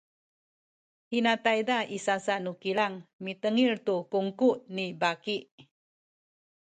[1.11, 5.37] hina tayza i sasa nu kilang mitengil kaku tu kungku ni baki